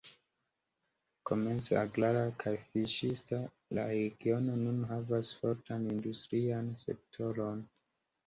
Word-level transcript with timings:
Komence 1.29 1.73
agrara 1.83 2.21
kaj 2.43 2.53
fiŝista, 2.69 3.37
la 3.79 3.85
regiono 3.91 4.57
nun 4.63 4.79
havas 4.93 5.29
fortan 5.41 5.87
industrian 5.97 6.73
sektoron. 6.85 7.63